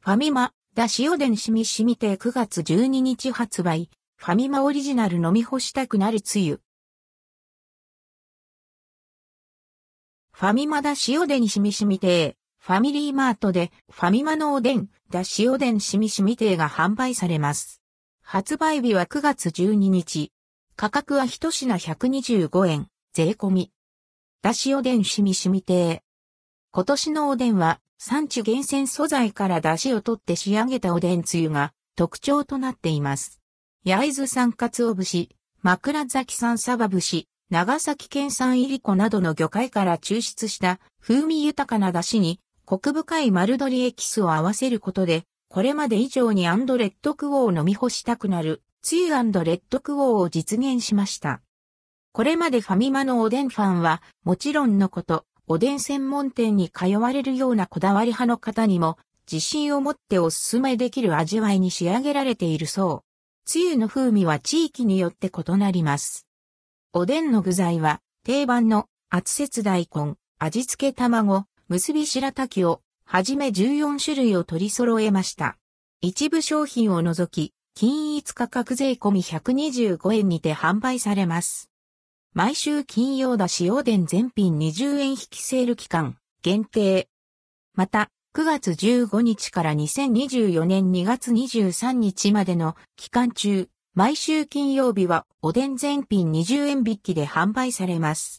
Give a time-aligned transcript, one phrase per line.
[0.00, 3.90] ファミマ、だしおでんしみしみ亭9月12日発売。
[4.16, 6.60] ファミマオリジナル飲み干したくなるつゆ。
[10.30, 12.36] ファミマだしおでんしみしみ亭。
[12.60, 17.82] ファミリーマートでファミマのおでん、だしおでんしみしみ亭が販売されます。
[18.22, 20.32] 発売日は9月12日。
[20.76, 23.72] 価格は一品125円、税込み。
[24.42, 26.04] だしおでんしみしみ亭。
[26.70, 33.40] 今年のおでんは産地厳選素材から出汁を取って仕上げたおでんつゆが特徴となっています。
[33.84, 35.30] 焼津産鰹節、
[35.62, 51.40] 枕崎産サバ節、長崎県産いりこなどの魚介から抽出した風味豊かな出汁にコク深い丸鶏エキスを合わせることで、これまで以上にアンドレッドクオーを飲み干したくなる、つゆアンドレッドクオーを実現しました。
[52.12, 58.98] これまでファミマのおでんファンは、もちろんのこと、おでん専門店に通われるようなこだわり派の方にも
[59.30, 63.04] 自信を持ってお勧めできる味わいに仕上げられているそう。
[63.46, 66.26] つゆの風味は地域によって異なります。
[66.92, 75.56] おでんの具材は定番の厚切大根、味付け卵、結び白滝をはじめ14種類を取り揃えました。
[76.02, 81.70] 一部商品を除き、均一価格税込み125円にて販売されます。
[82.34, 87.08] 毎週金曜だしおでん全品20円引きセール期間限定。
[87.74, 98.36] また、9月15日から2024年2月23日までの期間中、毎週金曜日はおでん全品20円引きで販売されます。